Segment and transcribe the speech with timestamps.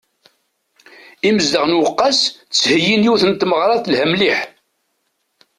[1.27, 2.19] Imezdaɣ n uqqas
[2.49, 4.39] ttheyyin yiwen n tmeɣṛa telha mliḥ.